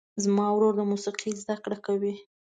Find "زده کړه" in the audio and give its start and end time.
1.41-1.77